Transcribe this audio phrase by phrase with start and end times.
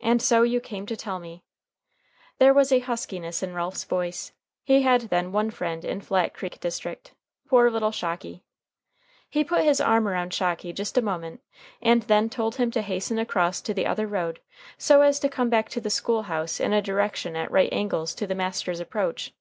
[0.00, 1.44] "And so you came to tell me."
[2.38, 4.32] There was a huskiness in Ralph's voice.
[4.64, 7.14] He had, then, one friend in Flat Creek district
[7.46, 8.42] poor little Shocky.
[9.30, 11.40] He put his arm around Shocky just a moment,
[11.80, 14.40] and then told him to hasten across to the other road,
[14.76, 18.16] so as to come back to the school house in a direction at right angles
[18.16, 19.32] to the master's approach.